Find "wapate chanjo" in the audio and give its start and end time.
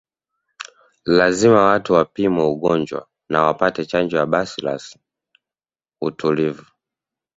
3.43-4.17